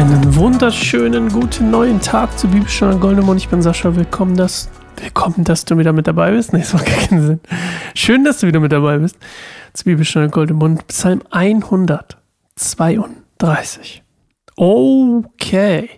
Einen 0.00 0.34
wunderschönen 0.34 1.28
guten 1.28 1.70
neuen 1.70 2.00
Tag 2.00 2.38
zu 2.38 2.48
Bibelstunde 2.48 2.96
Goldemond. 2.96 3.38
Ich 3.38 3.50
bin 3.50 3.60
Sascha. 3.60 3.94
Willkommen, 3.94 4.34
dass, 4.34 4.70
willkommen, 4.96 5.44
dass 5.44 5.66
du 5.66 5.76
wieder 5.76 5.92
mit 5.92 6.06
dabei 6.06 6.30
bist. 6.30 6.54
Nee, 6.54 6.60
das 6.60 6.72
macht 6.72 6.86
keinen 6.86 7.26
Sinn. 7.26 7.40
Schön, 7.94 8.24
dass 8.24 8.40
du 8.40 8.46
wieder 8.46 8.60
mit 8.60 8.72
dabei 8.72 8.96
bist. 8.96 9.18
Zu 9.74 9.84
Bibelstunde 9.84 10.30
Goldemond. 10.30 10.86
Psalm 10.86 11.20
132. 11.28 14.02
Okay. 14.56 15.90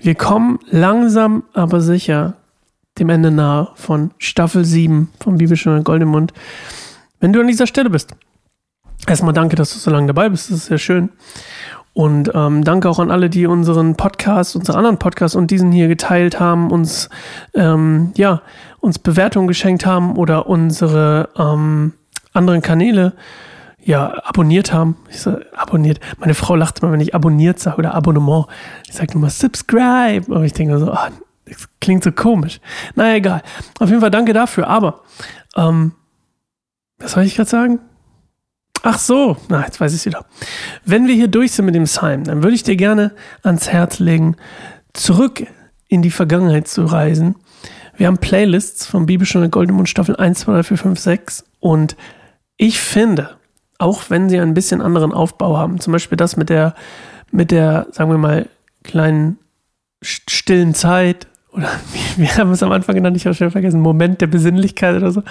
Wir 0.00 0.16
kommen 0.16 0.58
langsam, 0.72 1.44
aber 1.52 1.80
sicher 1.80 2.34
dem 2.98 3.08
Ende 3.08 3.30
nahe 3.30 3.68
von 3.76 4.10
Staffel 4.18 4.64
7 4.64 5.12
von 5.20 5.38
Bibelstunde 5.38 5.84
Goldemund. 5.84 6.32
Wenn 7.20 7.32
du 7.32 7.40
an 7.40 7.46
dieser 7.46 7.68
Stelle 7.68 7.90
bist, 7.90 8.16
erstmal 9.06 9.32
danke, 9.32 9.54
dass 9.54 9.74
du 9.74 9.78
so 9.78 9.92
lange 9.92 10.08
dabei 10.08 10.28
bist. 10.28 10.50
Das 10.50 10.56
ist 10.56 10.66
sehr 10.66 10.78
schön. 10.78 11.10
Und 11.98 12.30
ähm, 12.32 12.62
danke 12.62 12.88
auch 12.88 13.00
an 13.00 13.10
alle, 13.10 13.28
die 13.28 13.48
unseren 13.48 13.96
Podcast, 13.96 14.54
unsere 14.54 14.78
anderen 14.78 15.00
Podcasts 15.00 15.34
und 15.34 15.50
diesen 15.50 15.72
hier 15.72 15.88
geteilt 15.88 16.38
haben, 16.38 16.70
uns 16.70 17.08
ähm, 17.54 18.12
ja 18.16 18.42
uns 18.78 19.00
Bewertungen 19.00 19.48
geschenkt 19.48 19.84
haben 19.84 20.16
oder 20.16 20.46
unsere 20.46 21.28
ähm, 21.36 21.94
anderen 22.32 22.62
Kanäle 22.62 23.14
ja 23.80 24.12
abonniert 24.22 24.72
haben. 24.72 24.96
Ich 25.10 25.22
sage 25.22 25.46
abonniert. 25.56 25.98
Meine 26.18 26.34
Frau 26.34 26.54
lacht 26.54 26.78
immer, 26.78 26.92
wenn 26.92 27.00
ich 27.00 27.16
abonniert 27.16 27.58
sage 27.58 27.78
oder 27.78 27.94
Abonnement. 27.94 28.46
Ich 28.86 28.94
sage 28.94 29.14
nur 29.14 29.22
mal 29.22 29.30
subscribe. 29.30 30.32
Aber 30.32 30.44
ich 30.44 30.52
denke 30.52 30.78
so, 30.78 30.92
ach, 30.92 31.10
das 31.46 31.68
klingt 31.80 32.04
so 32.04 32.12
komisch. 32.12 32.60
Naja, 32.94 33.16
egal. 33.16 33.42
Auf 33.80 33.88
jeden 33.88 34.00
Fall 34.00 34.12
danke 34.12 34.32
dafür. 34.32 34.68
Aber 34.68 35.00
ähm, 35.56 35.94
was 37.00 37.10
soll 37.10 37.24
ich 37.24 37.34
gerade 37.34 37.50
sagen? 37.50 37.80
Ach 38.82 38.98
so, 38.98 39.36
na, 39.48 39.64
jetzt 39.64 39.80
weiß 39.80 39.92
ich 39.92 40.00
es 40.00 40.06
wieder. 40.06 40.24
Wenn 40.84 41.06
wir 41.06 41.14
hier 41.14 41.28
durch 41.28 41.52
sind 41.52 41.64
mit 41.64 41.74
dem 41.74 41.84
Psalm, 41.84 42.24
dann 42.24 42.42
würde 42.42 42.54
ich 42.54 42.62
dir 42.62 42.76
gerne 42.76 43.12
ans 43.42 43.68
Herz 43.68 43.98
legen, 43.98 44.36
zurück 44.92 45.46
in 45.88 46.02
die 46.02 46.10
Vergangenheit 46.10 46.68
zu 46.68 46.84
reisen. 46.84 47.36
Wir 47.96 48.06
haben 48.06 48.18
Playlists 48.18 48.86
von 48.86 49.06
Bibelstunde 49.06 49.48
Goldemund 49.48 49.88
Staffel 49.88 50.16
1, 50.16 50.40
2, 50.40 50.52
3, 50.52 50.62
4, 50.62 50.78
5, 50.78 50.98
6 51.00 51.44
und 51.60 51.96
ich 52.56 52.78
finde, 52.78 53.36
auch 53.78 54.02
wenn 54.08 54.28
sie 54.28 54.38
einen 54.38 54.54
bisschen 54.54 54.80
anderen 54.80 55.12
Aufbau 55.12 55.56
haben, 55.56 55.80
zum 55.80 55.92
Beispiel 55.92 56.16
das 56.16 56.36
mit 56.36 56.48
der, 56.48 56.74
mit 57.32 57.50
der, 57.50 57.88
sagen 57.90 58.10
wir 58.10 58.18
mal, 58.18 58.48
kleinen 58.84 59.38
stillen 60.02 60.74
Zeit 60.74 61.26
oder 61.50 61.68
wir 62.16 62.36
haben 62.36 62.52
es 62.52 62.62
am 62.62 62.70
Anfang 62.70 62.94
genannt, 62.94 63.16
ich 63.16 63.26
habe 63.26 63.34
schon 63.34 63.50
vergessen, 63.50 63.80
Moment 63.80 64.20
der 64.20 64.28
Besinnlichkeit 64.28 64.94
oder 64.94 65.10
so 65.10 65.22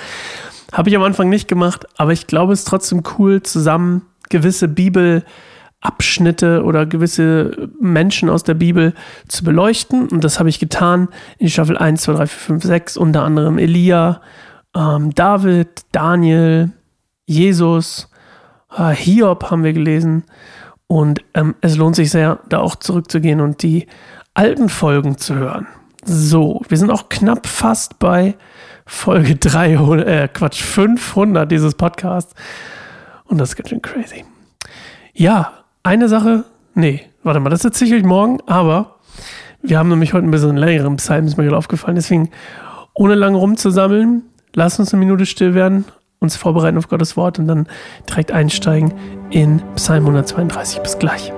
habe 0.71 0.89
ich 0.89 0.95
am 0.95 1.03
Anfang 1.03 1.29
nicht 1.29 1.47
gemacht, 1.47 1.85
aber 1.97 2.11
ich 2.11 2.27
glaube, 2.27 2.53
es 2.53 2.59
ist 2.59 2.67
trotzdem 2.67 3.03
cool, 3.17 3.41
zusammen 3.41 4.03
gewisse 4.29 4.67
Bibelabschnitte 4.67 6.63
oder 6.63 6.85
gewisse 6.85 7.69
Menschen 7.79 8.29
aus 8.29 8.43
der 8.43 8.55
Bibel 8.55 8.93
zu 9.27 9.43
beleuchten. 9.43 10.09
Und 10.09 10.23
das 10.23 10.39
habe 10.39 10.49
ich 10.49 10.59
getan 10.59 11.07
in 11.37 11.49
Staffel 11.49 11.77
1, 11.77 12.01
2, 12.03 12.13
3, 12.13 12.27
4, 12.27 12.27
5, 12.27 12.63
6, 12.63 12.97
unter 12.97 13.23
anderem 13.23 13.57
Elia, 13.57 14.21
ähm, 14.75 15.13
David, 15.15 15.69
Daniel, 15.91 16.71
Jesus, 17.25 18.09
äh, 18.75 18.93
Hiob 18.93 19.49
haben 19.49 19.63
wir 19.63 19.73
gelesen. 19.73 20.25
Und 20.87 21.23
ähm, 21.33 21.55
es 21.61 21.75
lohnt 21.75 21.95
sich 21.95 22.11
sehr, 22.11 22.39
da 22.47 22.59
auch 22.59 22.75
zurückzugehen 22.75 23.41
und 23.41 23.61
die 23.61 23.87
alten 24.33 24.69
Folgen 24.69 25.17
zu 25.17 25.35
hören. 25.35 25.67
So, 26.09 26.61
wir 26.69 26.77
sind 26.77 26.89
auch 26.89 27.09
knapp 27.09 27.45
fast 27.47 27.99
bei 27.99 28.35
Folge 28.85 29.35
300, 29.35 30.07
äh, 30.07 30.29
Quatsch, 30.29 30.61
500 30.61 31.51
dieses 31.51 31.75
Podcasts. 31.75 32.33
Und 33.25 33.39
das 33.39 33.49
ist 33.49 33.55
ganz 33.57 33.69
schön 33.69 33.81
crazy. 33.81 34.23
Ja, 35.13 35.51
eine 35.83 36.07
Sache, 36.07 36.45
nee, 36.75 37.01
warte 37.23 37.41
mal, 37.41 37.49
das 37.49 37.65
erzähle 37.65 37.89
ich 37.89 37.97
euch 37.97 38.07
morgen, 38.07 38.39
aber 38.47 38.95
wir 39.61 39.77
haben 39.77 39.89
nämlich 39.89 40.13
heute 40.13 40.25
ein 40.25 40.31
bisschen 40.31 40.55
längeren 40.55 40.95
Psalm, 40.95 41.25
ist 41.27 41.35
mir 41.35 41.43
gerade 41.43 41.57
aufgefallen. 41.57 41.95
Deswegen, 41.95 42.29
ohne 42.93 43.15
lange 43.15 43.37
rumzusammeln, 43.37 44.23
lasst 44.55 44.79
uns 44.79 44.93
eine 44.93 45.03
Minute 45.03 45.25
still 45.25 45.55
werden, 45.55 45.83
uns 46.19 46.37
vorbereiten 46.37 46.77
auf 46.77 46.87
Gottes 46.87 47.17
Wort 47.17 47.37
und 47.37 47.47
dann 47.47 47.67
direkt 48.09 48.31
einsteigen 48.31 48.93
in 49.29 49.61
Psalm 49.75 50.05
132. 50.05 50.79
Bis 50.79 50.97
gleich. 50.97 51.33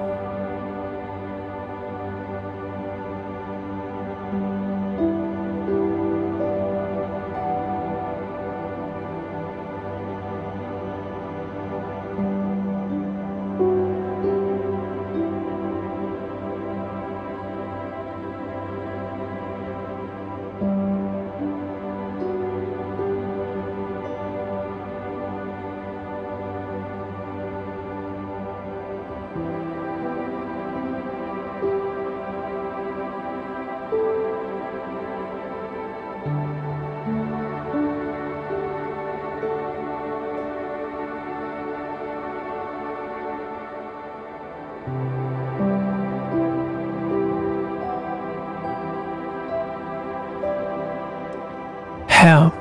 Herr, 52.22 52.52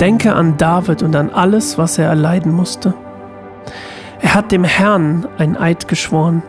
denke 0.00 0.34
an 0.34 0.56
David 0.56 1.02
und 1.02 1.14
an 1.14 1.28
alles, 1.28 1.76
was 1.76 1.98
er 1.98 2.06
erleiden 2.06 2.50
musste. 2.50 2.94
Er 4.22 4.34
hat 4.34 4.50
dem 4.50 4.64
Herrn 4.64 5.26
ein 5.36 5.54
Eid 5.54 5.86
geschworen. 5.86 6.42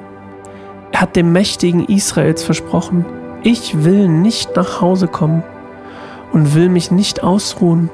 Er 0.94 1.02
hat 1.02 1.18
dem 1.18 1.34
Mächtigen 1.34 1.84
Israels 1.84 2.42
versprochen, 2.42 3.06
ich 3.44 3.84
will 3.84 4.08
nicht 4.08 4.56
nach 4.56 4.80
Hause 4.80 5.10
kommen 5.10 5.44
und 6.32 6.56
will 6.56 6.70
mich 6.70 6.90
nicht 6.90 7.22
ausruhen. 7.22 7.90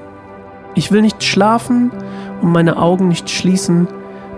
Ich 0.76 0.92
will 0.92 1.02
nicht 1.02 1.24
schlafen 1.24 1.90
und 2.44 2.52
meine 2.52 2.78
Augen 2.78 3.08
nicht 3.08 3.28
schließen, 3.28 3.88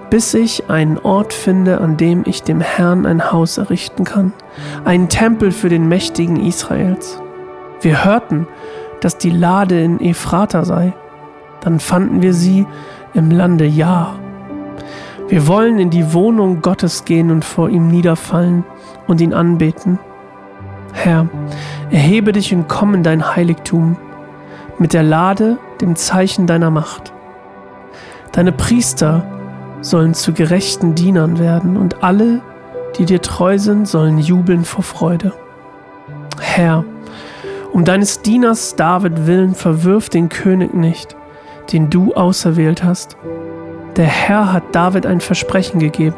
bis 0.10 0.34
ich 0.34 0.70
einen 0.70 0.98
Ort 0.98 1.34
finde, 1.34 1.82
an 1.82 1.98
dem 1.98 2.24
ich 2.26 2.42
dem 2.44 2.62
Herrn 2.62 3.06
ein 3.06 3.34
Haus 3.34 3.58
errichten 3.58 4.06
kann, 4.06 4.32
einen 4.86 5.10
Tempel 5.10 5.52
für 5.52 5.68
den 5.68 5.90
Mächtigen 5.90 6.38
Israels. 6.38 7.22
Wir 7.82 8.06
hörten, 8.06 8.48
dass 9.02 9.18
die 9.18 9.30
Lade 9.30 9.82
in 9.82 10.00
Ephrata 10.00 10.64
sei. 10.64 10.94
Dann 11.60 11.80
fanden 11.80 12.22
wir 12.22 12.34
sie 12.34 12.66
im 13.14 13.30
Lande 13.30 13.66
Ja. 13.66 14.16
Wir 15.28 15.48
wollen 15.48 15.80
in 15.80 15.90
die 15.90 16.14
Wohnung 16.14 16.62
Gottes 16.62 17.06
gehen 17.06 17.32
und 17.32 17.46
vor 17.46 17.70
ihm 17.70 17.88
niederfallen 17.88 18.64
und 19.08 19.22
ihn 19.22 19.34
anbeten. 19.34 20.00
Herr, 20.94 21.28
erhebe 21.90 22.32
dich 22.32 22.54
und 22.54 22.68
komm 22.68 22.94
in 22.96 23.04
dein 23.04 23.36
Heiligtum 23.36 23.98
mit 24.78 24.94
der 24.94 25.04
Lade, 25.04 25.58
dem 25.80 25.96
Zeichen 25.96 26.48
deiner 26.48 26.70
Macht. 26.70 27.14
Deine 28.34 28.52
Priester 28.52 29.24
sollen 29.82 30.14
zu 30.14 30.34
gerechten 30.34 30.96
Dienern 30.96 31.40
werden 31.40 31.78
und 31.78 32.04
alle, 32.04 32.42
die 32.98 33.06
dir 33.06 33.22
treu 33.22 33.58
sind, 33.58 33.88
sollen 33.88 34.20
jubeln 34.20 34.66
vor 34.66 34.84
Freude. 34.84 35.34
Herr, 36.40 36.84
um 37.74 37.86
deines 37.86 38.22
Dieners 38.22 38.76
David 38.76 39.28
willen 39.28 39.56
verwirf 39.56 40.10
den 40.10 40.28
König 40.30 40.74
nicht, 40.74 41.16
den 41.72 41.90
du 41.90 42.14
auserwählt 42.14 42.84
hast. 42.84 43.16
Der 43.96 44.08
Herr 44.08 44.52
hat 44.52 44.64
David 44.74 45.06
ein 45.06 45.22
Versprechen 45.22 45.80
gegeben, 45.80 46.16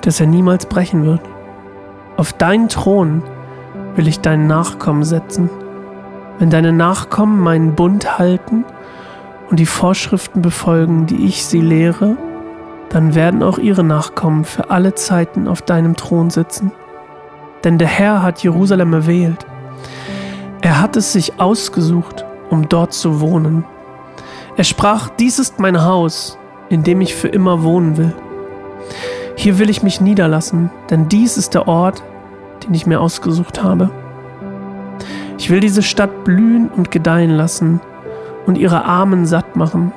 das 0.00 0.20
er 0.20 0.26
niemals 0.26 0.66
brechen 0.66 1.04
wird. 1.04 1.20
Auf 2.16 2.32
deinen 2.32 2.68
Thron 2.68 3.22
will 3.94 4.08
ich 4.08 4.20
deinen 4.20 4.46
Nachkommen 4.46 5.04
setzen. 5.04 5.50
Wenn 6.38 6.50
deine 6.50 6.72
Nachkommen 6.72 7.40
meinen 7.40 7.74
Bund 7.74 8.18
halten 8.18 8.64
und 9.50 9.60
die 9.60 9.66
Vorschriften 9.66 10.42
befolgen, 10.42 11.06
die 11.06 11.26
ich 11.26 11.46
sie 11.46 11.60
lehre, 11.60 12.16
dann 12.88 13.14
werden 13.14 13.42
auch 13.42 13.58
ihre 13.58 13.84
Nachkommen 13.84 14.44
für 14.44 14.70
alle 14.70 14.94
Zeiten 14.94 15.48
auf 15.48 15.62
deinem 15.62 15.96
Thron 15.96 16.30
sitzen. 16.30 16.72
Denn 17.62 17.78
der 17.78 17.88
Herr 17.88 18.22
hat 18.22 18.42
Jerusalem 18.42 18.92
erwählt 18.92 19.46
er 20.76 20.82
hat 20.82 20.94
es 20.94 21.10
sich 21.10 21.40
ausgesucht, 21.40 22.26
um 22.50 22.68
dort 22.68 22.92
zu 22.92 23.22
wohnen. 23.22 23.64
Er 24.58 24.64
sprach, 24.64 25.08
dies 25.08 25.38
ist 25.38 25.58
mein 25.58 25.82
Haus, 25.82 26.36
in 26.68 26.82
dem 26.82 27.00
ich 27.00 27.14
für 27.14 27.28
immer 27.28 27.62
wohnen 27.62 27.96
will. 27.96 28.14
Hier 29.36 29.58
will 29.58 29.70
ich 29.70 29.82
mich 29.82 30.02
niederlassen, 30.02 30.70
denn 30.90 31.08
dies 31.08 31.38
ist 31.38 31.54
der 31.54 31.66
Ort, 31.66 32.02
den 32.62 32.74
ich 32.74 32.84
mir 32.84 33.00
ausgesucht 33.00 33.62
habe. 33.62 33.88
Ich 35.38 35.48
will 35.48 35.60
diese 35.60 35.82
Stadt 35.82 36.24
blühen 36.24 36.68
und 36.68 36.90
gedeihen 36.90 37.30
lassen 37.30 37.80
und 38.44 38.58
ihre 38.58 38.84
Armen 38.84 39.24
satt 39.24 39.56
machen. 39.56 39.92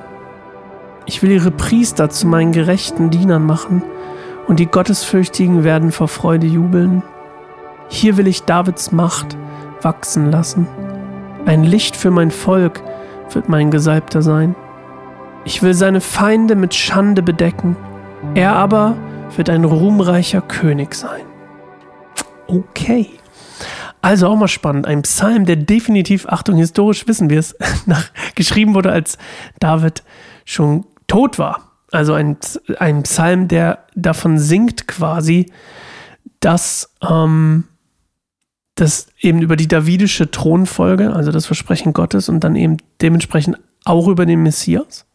Ich 1.05 1.21
will 1.21 1.31
ihre 1.31 1.51
Priester 1.51 2.09
zu 2.09 2.25
meinen 2.25 2.53
gerechten 2.53 3.09
Dienern 3.09 3.45
machen 3.45 3.83
und 4.47 4.61
die 4.61 4.67
Gottesfürchtigen 4.67 5.65
werden 5.65 5.91
vor 5.91 6.07
Freude 6.07 6.47
jubeln. 6.47 7.03
Hier 7.89 8.15
will 8.15 8.27
ich 8.27 8.43
Davids 8.43 8.93
Macht 8.93 9.35
wachsen 9.81 10.31
lassen. 10.31 10.67
Ein 11.45 11.63
Licht 11.63 11.95
für 11.95 12.11
mein 12.11 12.31
Volk 12.31 12.81
wird 13.31 13.49
mein 13.49 13.71
Gesalbter 13.71 14.21
sein. 14.21 14.55
Ich 15.45 15.63
will 15.63 15.73
seine 15.73 16.01
Feinde 16.01 16.55
mit 16.55 16.73
Schande 16.73 17.21
bedecken. 17.23 17.75
Er 18.35 18.53
aber 18.55 18.95
wird 19.35 19.49
ein 19.49 19.63
ruhmreicher 19.63 20.41
König 20.41 20.93
sein. 20.95 21.21
Okay. 22.47 23.09
Also 24.01 24.27
auch 24.27 24.35
mal 24.35 24.47
spannend. 24.47 24.87
Ein 24.87 25.01
Psalm, 25.01 25.45
der 25.45 25.55
definitiv, 25.55 26.25
Achtung, 26.27 26.55
historisch 26.55 27.07
wissen 27.07 27.29
wir 27.29 27.39
es, 27.39 27.55
nach, 27.85 28.05
geschrieben 28.35 28.73
wurde, 28.73 28.91
als 28.91 29.17
David 29.59 30.03
schon 30.45 30.85
tot 31.07 31.39
war. 31.39 31.71
Also 31.91 32.13
ein, 32.13 32.37
ein 32.77 33.03
Psalm, 33.03 33.47
der 33.47 33.85
davon 33.95 34.37
singt 34.37 34.87
quasi, 34.87 35.51
dass, 36.39 36.93
ähm, 37.01 37.65
dass 38.79 39.07
eben 39.19 39.41
über 39.41 39.55
die 39.55 39.67
davidische 39.67 40.31
Thronfolge, 40.31 41.13
also 41.13 41.31
das 41.31 41.45
Versprechen 41.45 41.93
Gottes 41.93 42.29
und 42.29 42.43
dann 42.43 42.55
eben 42.55 42.77
dementsprechend 43.01 43.57
auch 43.85 44.07
über 44.07 44.25
den 44.25 44.43
Messias 44.43 45.05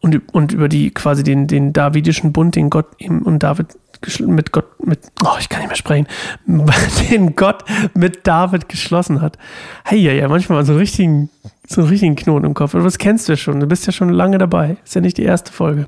und, 0.00 0.34
und 0.34 0.52
über 0.52 0.68
die 0.68 0.90
quasi 0.90 1.22
den, 1.22 1.46
den 1.46 1.72
davidischen 1.72 2.32
Bund, 2.32 2.56
den 2.56 2.70
Gott 2.70 2.86
ihm 2.98 3.22
und 3.22 3.42
David 3.42 3.78
mit 4.20 4.50
Gott, 4.52 4.86
mit, 4.86 5.00
oh, 5.22 5.36
ich 5.38 5.50
kann 5.50 5.60
nicht 5.60 5.68
mehr 5.68 5.76
sprechen, 5.76 6.06
den 7.10 7.36
Gott 7.36 7.64
mit 7.94 8.26
David 8.26 8.68
geschlossen 8.68 9.20
hat. 9.20 9.36
Hey, 9.84 9.98
ja, 9.98 10.12
ja, 10.12 10.26
manchmal 10.26 10.64
so 10.64 10.72
einen 10.72 10.80
richtigen, 10.80 11.28
so 11.68 11.82
einen 11.82 11.90
richtigen 11.90 12.16
Knoten 12.16 12.46
im 12.46 12.54
Kopf. 12.54 12.74
Aber 12.74 12.84
das 12.84 12.96
kennst 12.96 13.28
du 13.28 13.32
ja 13.32 13.36
schon. 13.36 13.60
Du 13.60 13.66
bist 13.66 13.86
ja 13.86 13.92
schon 13.92 14.08
lange 14.08 14.38
dabei. 14.38 14.78
Ist 14.84 14.94
ja 14.94 15.02
nicht 15.02 15.18
die 15.18 15.24
erste 15.24 15.52
Folge. 15.52 15.86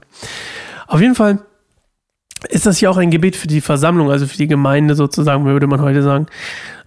Auf 0.86 1.00
jeden 1.00 1.14
Fall 1.14 1.38
ist 2.48 2.66
das 2.66 2.80
ja 2.80 2.90
auch 2.90 2.96
ein 2.96 3.10
Gebet 3.10 3.36
für 3.36 3.46
die 3.46 3.60
Versammlung, 3.60 4.10
also 4.10 4.26
für 4.26 4.36
die 4.36 4.48
Gemeinde 4.48 4.94
sozusagen, 4.94 5.44
würde 5.44 5.66
man 5.66 5.80
heute 5.80 6.02
sagen, 6.02 6.26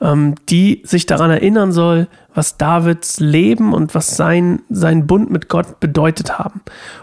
ähm, 0.02 0.36
die 0.50 0.82
sich 0.86 1.06
daran 1.06 1.32
erinnern 1.32 1.72
soll, 1.72 2.08
was 2.34 2.58
Davids 2.58 3.20
Leben 3.20 3.74
und 3.74 3.96
was 3.96 4.18
sein, 4.18 4.62
sein 4.70 5.08
Bund 5.08 5.32
mit 5.32 5.50
Gott 5.50 5.80
bedeutet 5.80 6.38
haben. 6.38 6.62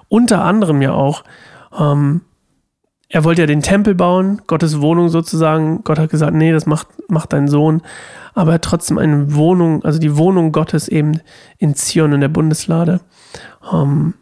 Unter 0.08 0.44
anderem 0.44 0.82
ja 0.82 0.93
auch, 0.93 1.25
ähm, 1.78 2.22
er 3.08 3.25
wollte 3.25 3.43
ja 3.43 3.46
den 3.46 3.62
Tempel 3.62 3.94
bauen, 3.94 4.40
Gottes 4.46 4.81
Wohnung 4.81 5.10
sozusagen. 5.10 5.84
Gott 5.84 5.99
hat 5.99 6.10
gesagt, 6.10 6.34
nee, 6.34 6.50
das 6.50 6.64
macht, 6.64 6.88
macht 7.08 7.32
dein 7.32 7.46
Sohn. 7.46 7.82
Aber 8.34 8.52
er 8.52 8.54
hat 8.54 8.62
trotzdem 8.62 8.96
eine 8.96 9.34
Wohnung, 9.34 9.84
also 9.84 9.99
die 9.99 10.16
Wohnung 10.16 10.50
Gottes 10.50 10.88
eben 10.88 11.20
in 11.58 11.75
Zion 11.75 12.12
in 12.12 12.22
der 12.22 12.28
Bundeslade. 12.28 13.00
Ähm, 13.70 14.14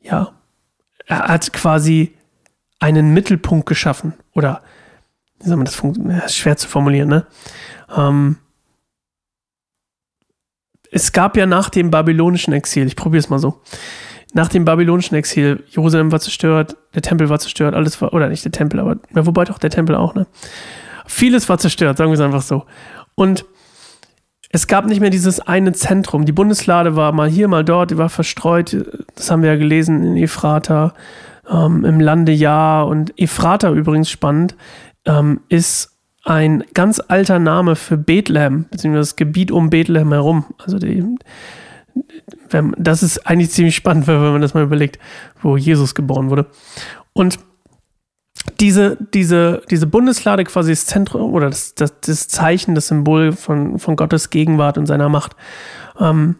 ja, 0.00 0.30
er 1.06 1.28
hat 1.28 1.52
quasi 1.52 2.14
einen 2.82 3.14
Mittelpunkt 3.14 3.66
geschaffen. 3.66 4.14
Oder, 4.34 4.60
wie 5.40 5.48
soll 5.48 5.56
man 5.56 5.66
das 5.66 5.76
funktionieren? 5.76 6.28
Schwer 6.28 6.56
zu 6.56 6.68
formulieren, 6.68 7.08
ne? 7.08 7.26
Ähm, 7.96 8.38
es 10.90 11.12
gab 11.12 11.36
ja 11.36 11.46
nach 11.46 11.70
dem 11.70 11.90
babylonischen 11.90 12.52
Exil, 12.52 12.86
ich 12.86 12.96
probiere 12.96 13.20
es 13.20 13.30
mal 13.30 13.38
so, 13.38 13.62
nach 14.34 14.48
dem 14.48 14.64
babylonischen 14.64 15.16
Exil, 15.16 15.62
Jerusalem 15.68 16.10
war 16.10 16.20
zerstört, 16.20 16.76
der 16.94 17.02
Tempel 17.02 17.28
war 17.28 17.38
zerstört, 17.38 17.74
alles 17.74 18.00
war, 18.02 18.12
oder 18.12 18.28
nicht 18.28 18.44
der 18.44 18.52
Tempel, 18.52 18.80
aber, 18.80 18.96
ja, 19.14 19.24
wobei 19.26 19.44
doch 19.44 19.58
der 19.58 19.70
Tempel 19.70 19.94
auch, 19.94 20.14
ne? 20.14 20.26
Vieles 21.06 21.48
war 21.48 21.58
zerstört, 21.58 21.98
sagen 21.98 22.10
wir 22.10 22.14
es 22.14 22.20
einfach 22.20 22.42
so. 22.42 22.64
Und 23.14 23.44
es 24.50 24.66
gab 24.66 24.86
nicht 24.86 25.00
mehr 25.00 25.10
dieses 25.10 25.40
eine 25.40 25.72
Zentrum. 25.72 26.26
Die 26.26 26.32
Bundeslade 26.32 26.94
war 26.96 27.12
mal 27.12 27.28
hier, 27.28 27.48
mal 27.48 27.64
dort, 27.64 27.90
die 27.90 27.98
war 27.98 28.08
verstreut. 28.08 28.76
Das 29.14 29.30
haben 29.30 29.42
wir 29.42 29.50
ja 29.50 29.56
gelesen 29.56 30.04
in 30.04 30.16
Ephrata, 30.16 30.94
ähm, 31.48 31.84
im 31.84 32.00
Lande 32.00 32.32
Ja. 32.32 32.82
Und 32.82 33.18
Ephrata 33.18 33.70
übrigens 33.70 34.10
spannend, 34.10 34.56
ähm, 35.04 35.40
ist 35.48 35.90
ein 36.24 36.64
ganz 36.74 37.00
alter 37.00 37.38
Name 37.38 37.74
für 37.74 37.96
Bethlehem, 37.96 38.66
beziehungsweise 38.70 39.10
das 39.10 39.16
Gebiet 39.16 39.50
um 39.50 39.70
Bethlehem 39.70 40.12
herum. 40.12 40.44
Also 40.58 40.78
die, 40.78 41.04
das 42.78 43.02
ist 43.02 43.26
eigentlich 43.26 43.50
ziemlich 43.50 43.74
spannend, 43.74 44.06
wenn 44.06 44.20
man 44.20 44.40
das 44.40 44.54
mal 44.54 44.62
überlegt, 44.62 44.98
wo 45.40 45.56
Jesus 45.56 45.94
geboren 45.94 46.30
wurde. 46.30 46.46
Und 47.12 47.38
diese, 48.60 48.96
diese, 49.12 49.62
diese 49.70 49.86
Bundeslade, 49.86 50.44
quasi 50.44 50.70
das 50.72 50.86
Zentrum 50.86 51.32
oder 51.32 51.48
das, 51.48 51.74
das, 51.74 52.00
das 52.00 52.28
Zeichen, 52.28 52.74
das 52.74 52.88
Symbol 52.88 53.32
von, 53.32 53.78
von 53.78 53.96
Gottes 53.96 54.30
Gegenwart 54.30 54.78
und 54.78 54.86
seiner 54.86 55.08
Macht, 55.08 55.36
ähm, 55.98 56.36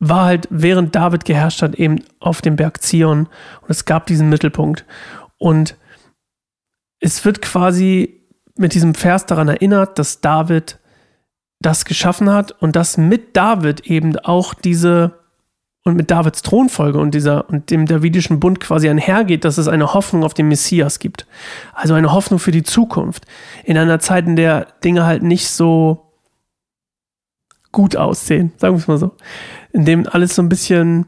war 0.00 0.24
halt, 0.24 0.48
während 0.50 0.94
David 0.94 1.24
geherrscht 1.24 1.62
hat, 1.62 1.76
eben 1.76 2.02
auf 2.18 2.40
dem 2.40 2.56
Berg 2.56 2.82
Zion. 2.82 3.28
Und 3.60 3.70
es 3.70 3.84
gab 3.84 4.06
diesen 4.06 4.28
Mittelpunkt. 4.28 4.84
Und 5.38 5.76
es 7.00 7.24
wird 7.24 7.42
quasi 7.42 8.20
mit 8.56 8.74
diesem 8.74 8.94
Vers 8.94 9.26
daran 9.26 9.48
erinnert, 9.48 9.98
dass 9.98 10.20
David 10.20 10.78
das 11.60 11.84
geschaffen 11.84 12.30
hat 12.30 12.52
und 12.52 12.74
dass 12.76 12.96
mit 12.96 13.36
David 13.36 13.86
eben 13.86 14.16
auch 14.18 14.54
diese 14.54 15.18
und 15.82 15.96
mit 15.96 16.10
Davids 16.10 16.42
Thronfolge 16.42 16.98
und 16.98 17.14
dieser 17.14 17.48
und 17.48 17.70
dem 17.70 17.86
davidischen 17.86 18.38
Bund 18.38 18.60
quasi 18.60 18.88
einhergeht, 18.88 19.44
dass 19.44 19.56
es 19.56 19.66
eine 19.66 19.94
Hoffnung 19.94 20.24
auf 20.24 20.34
den 20.34 20.48
Messias 20.48 20.98
gibt. 20.98 21.26
Also 21.72 21.94
eine 21.94 22.12
Hoffnung 22.12 22.38
für 22.38 22.50
die 22.50 22.62
Zukunft. 22.62 23.26
In 23.64 23.78
einer 23.78 23.98
Zeit, 23.98 24.26
in 24.26 24.36
der 24.36 24.66
Dinge 24.84 25.06
halt 25.06 25.22
nicht 25.22 25.48
so 25.48 26.09
gut 27.72 27.96
aussehen, 27.96 28.52
sagen 28.56 28.74
wir 28.74 28.78
es 28.80 28.88
mal 28.88 28.98
so. 28.98 29.12
In 29.72 29.84
dem 29.84 30.06
alles 30.08 30.34
so 30.34 30.42
ein 30.42 30.48
bisschen 30.48 31.06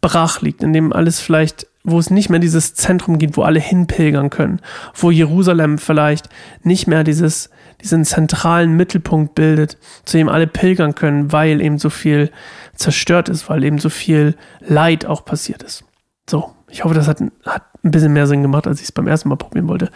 brach 0.00 0.40
liegt, 0.40 0.62
in 0.62 0.72
dem 0.72 0.92
alles 0.92 1.20
vielleicht, 1.20 1.66
wo 1.84 1.98
es 1.98 2.10
nicht 2.10 2.30
mehr 2.30 2.40
dieses 2.40 2.74
Zentrum 2.74 3.18
gibt, 3.18 3.36
wo 3.36 3.42
alle 3.42 3.60
hinpilgern 3.60 4.30
können, 4.30 4.60
wo 4.94 5.10
Jerusalem 5.10 5.78
vielleicht 5.78 6.28
nicht 6.62 6.86
mehr 6.86 7.04
dieses 7.04 7.50
diesen 7.82 8.04
zentralen 8.04 8.72
Mittelpunkt 8.76 9.34
bildet, 9.34 9.78
zu 10.04 10.16
dem 10.16 10.28
alle 10.28 10.46
pilgern 10.46 10.94
können, 10.94 11.32
weil 11.32 11.60
eben 11.60 11.78
so 11.78 11.90
viel 11.90 12.30
zerstört 12.74 13.28
ist, 13.28 13.48
weil 13.48 13.64
eben 13.64 13.78
so 13.78 13.88
viel 13.88 14.34
Leid 14.60 15.06
auch 15.06 15.24
passiert 15.24 15.62
ist. 15.62 15.84
So, 16.28 16.54
ich 16.68 16.84
hoffe, 16.84 16.94
das 16.94 17.08
hat, 17.08 17.20
hat 17.46 17.62
ein 17.84 17.90
bisschen 17.90 18.12
mehr 18.12 18.26
Sinn 18.26 18.42
gemacht, 18.42 18.66
als 18.66 18.80
ich 18.80 18.86
es 18.86 18.92
beim 18.92 19.06
ersten 19.06 19.28
Mal 19.28 19.36
probieren 19.36 19.68
wollte. 19.68 19.90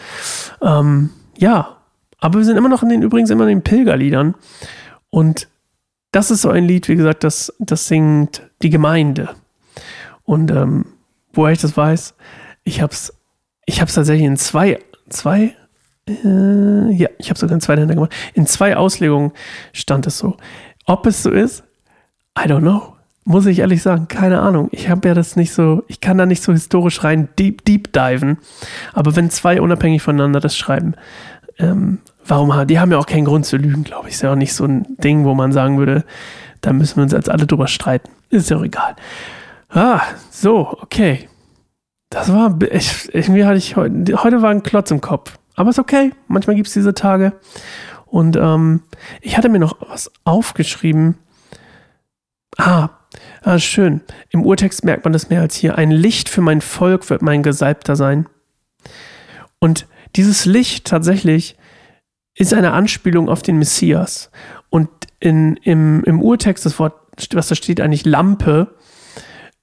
Ähm, 0.60 1.10
ja, 1.36 1.76
aber 2.20 2.38
wir 2.38 2.44
sind 2.44 2.56
immer 2.56 2.68
noch 2.68 2.82
in 2.82 2.88
den, 2.88 3.02
übrigens 3.02 3.30
immer 3.30 3.44
in 3.44 3.58
den 3.58 3.62
Pilgerliedern. 3.62 4.34
Und 5.10 5.48
das 6.12 6.30
ist 6.30 6.42
so 6.42 6.50
ein 6.50 6.64
Lied, 6.64 6.88
wie 6.88 6.96
gesagt, 6.96 7.24
das, 7.24 7.52
das 7.58 7.88
singt 7.88 8.42
die 8.62 8.70
Gemeinde. 8.70 9.30
Und 10.24 10.50
ähm, 10.50 10.86
woher 11.32 11.52
ich 11.52 11.60
das 11.60 11.76
weiß, 11.76 12.14
ich 12.64 12.80
habe 12.80 12.92
es 12.92 13.12
ich 13.64 13.80
hab's 13.80 13.94
tatsächlich 13.94 14.26
in 14.26 14.36
zwei, 14.36 14.78
zwei 15.08 15.54
äh, 16.08 16.90
ja, 16.92 17.08
ich 17.18 17.30
habe 17.30 17.38
sogar 17.38 17.54
in 17.54 17.60
zwei 17.60 17.76
Händen 17.76 17.94
gemacht. 17.94 18.14
In 18.34 18.46
zwei 18.46 18.76
Auslegungen 18.76 19.32
stand 19.72 20.06
es 20.06 20.18
so. 20.18 20.36
Ob 20.84 21.06
es 21.06 21.22
so 21.22 21.30
ist, 21.30 21.64
I 22.38 22.42
don't 22.42 22.60
know. 22.60 22.94
Muss 23.24 23.46
ich 23.46 23.60
ehrlich 23.60 23.82
sagen, 23.82 24.08
keine 24.08 24.40
Ahnung. 24.40 24.68
Ich 24.72 24.88
habe 24.88 25.06
ja 25.06 25.14
das 25.14 25.36
nicht 25.36 25.52
so, 25.52 25.84
ich 25.86 26.00
kann 26.00 26.18
da 26.18 26.26
nicht 26.26 26.42
so 26.42 26.52
historisch 26.52 27.04
rein 27.04 27.28
deep, 27.38 27.64
deep 27.64 27.92
diven. 27.92 28.38
Aber 28.94 29.14
wenn 29.14 29.30
zwei 29.30 29.60
unabhängig 29.60 30.02
voneinander 30.02 30.40
das 30.40 30.56
schreiben, 30.56 30.96
ähm, 31.58 31.98
warum 32.24 32.54
haben, 32.54 32.66
die 32.66 32.78
haben 32.78 32.90
ja 32.90 32.98
auch 32.98 33.06
keinen 33.06 33.24
Grund 33.24 33.46
zu 33.46 33.56
lügen, 33.56 33.84
glaube 33.84 34.08
ich. 34.08 34.14
Ist 34.14 34.22
ja 34.22 34.32
auch 34.32 34.36
nicht 34.36 34.54
so 34.54 34.64
ein 34.64 34.86
Ding, 34.98 35.24
wo 35.24 35.34
man 35.34 35.52
sagen 35.52 35.78
würde, 35.78 36.04
da 36.60 36.72
müssen 36.72 36.96
wir 36.96 37.02
uns 37.04 37.12
jetzt 37.12 37.30
alle 37.30 37.46
drüber 37.46 37.66
streiten. 37.66 38.10
Ist 38.30 38.50
ja 38.50 38.56
auch 38.56 38.64
egal. 38.64 38.96
Ah, 39.68 40.00
so, 40.30 40.76
okay. 40.80 41.28
Das 42.10 42.32
war, 42.32 42.58
ich, 42.70 43.12
irgendwie 43.14 43.44
hatte 43.44 43.56
ich 43.56 43.76
heute, 43.76 44.22
heute 44.22 44.42
war 44.42 44.50
ein 44.50 44.62
Klotz 44.62 44.90
im 44.90 45.00
Kopf. 45.00 45.38
Aber 45.54 45.70
ist 45.70 45.78
okay. 45.78 46.12
Manchmal 46.28 46.56
gibt 46.56 46.68
es 46.68 46.74
diese 46.74 46.94
Tage. 46.94 47.32
Und 48.06 48.36
ähm, 48.36 48.82
ich 49.20 49.36
hatte 49.36 49.48
mir 49.48 49.58
noch 49.58 49.76
was 49.88 50.10
aufgeschrieben. 50.24 51.16
Ah, 52.58 52.90
ah, 53.42 53.58
schön. 53.58 54.02
Im 54.28 54.44
Urtext 54.44 54.84
merkt 54.84 55.04
man 55.04 55.14
das 55.14 55.30
mehr 55.30 55.40
als 55.40 55.54
hier. 55.54 55.78
Ein 55.78 55.90
Licht 55.90 56.28
für 56.28 56.42
mein 56.42 56.60
Volk 56.60 57.08
wird 57.08 57.22
mein 57.22 57.42
Gesalbter 57.42 57.96
sein. 57.96 58.26
Und 59.58 59.86
dieses 60.16 60.44
Licht 60.44 60.86
tatsächlich 60.86 61.56
ist 62.34 62.54
eine 62.54 62.72
Anspielung 62.72 63.28
auf 63.28 63.42
den 63.42 63.58
Messias. 63.58 64.30
Und 64.70 64.88
in, 65.20 65.56
im, 65.56 66.02
im 66.04 66.22
Urtext, 66.22 66.64
das 66.64 66.78
Wort, 66.78 66.94
was 67.32 67.48
da 67.48 67.54
steht, 67.54 67.80
eigentlich 67.80 68.06
Lampe, 68.06 68.74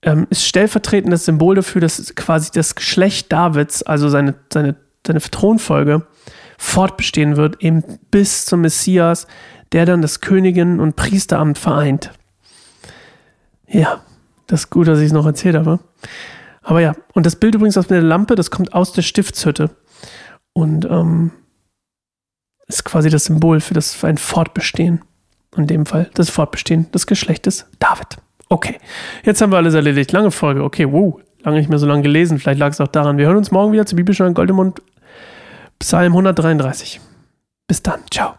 ähm, 0.02 0.28
ist 0.30 0.46
stellvertretendes 0.46 1.26
Symbol 1.26 1.56
dafür, 1.56 1.82
dass 1.82 2.16
quasi 2.16 2.52
das 2.54 2.76
Geschlecht 2.76 3.32
Davids, 3.32 3.84
also 3.84 4.08
seine, 4.10 4.36
seine 4.54 4.76
seine 5.06 5.20
Thronfolge 5.20 6.06
fortbestehen 6.58 7.38
wird, 7.38 7.62
eben 7.64 7.84
bis 8.12 8.46
zum 8.46 8.62
Messias, 8.62 9.28
der 9.72 9.86
dann 9.86 10.02
das 10.02 10.22
Königin- 10.22 10.80
und 10.80 10.96
Priesteramt 10.96 11.58
vereint. 11.58 12.12
Ja, 13.68 14.02
das 14.48 14.62
ist 14.62 14.70
gut, 14.70 14.88
dass 14.88 15.00
ich 15.00 15.08
es 15.08 15.14
noch 15.14 15.26
erzählt 15.26 15.56
habe. 15.56 15.80
Aber 16.62 16.82
ja, 16.82 16.96
und 17.14 17.26
das 17.26 17.36
Bild 17.36 17.56
übrigens 17.56 17.78
aus 17.78 17.88
der 17.88 18.02
Lampe, 18.02 18.36
das 18.36 18.52
kommt 18.52 18.74
aus 18.74 18.94
der 18.94 19.02
Stiftshütte. 19.02 19.70
Und 20.60 20.86
ähm, 20.86 21.32
ist 22.68 22.84
quasi 22.84 23.10
das 23.10 23.26
Symbol 23.26 23.62
für, 23.62 23.74
das, 23.74 23.94
für 23.94 24.08
ein 24.08 24.18
Fortbestehen. 24.18 25.02
In 25.58 25.68
dem 25.68 25.86
Fall 25.86 26.10
das 26.14 26.30
Fortbestehen 26.30 26.92
des 26.92 27.08
Geschlechtes 27.08 27.66
David. 27.80 28.18
Okay, 28.50 28.78
jetzt 29.24 29.42
haben 29.42 29.52
wir 29.52 29.58
alles 29.58 29.74
erledigt. 29.74 30.12
Lange 30.12 30.32
Folge. 30.32 30.64
Okay, 30.64 30.92
wow, 30.92 31.20
lange 31.44 31.58
nicht 31.58 31.70
mehr 31.70 31.80
so 31.80 31.88
lange 31.88 32.04
gelesen. 32.04 32.40
Vielleicht 32.40 32.60
lag 32.60 32.72
es 32.72 32.82
auch 32.82 32.88
daran. 32.88 33.18
Wir 33.18 33.26
hören 33.26 33.38
uns 33.38 33.52
morgen 33.52 33.72
wieder 33.72 33.86
zu 33.86 33.96
Bibelstunde 33.96 34.34
Goldemund 34.34 34.82
Psalm 35.80 36.12
133. 36.12 37.00
Bis 37.68 37.82
dann. 37.82 38.02
Ciao. 38.12 38.36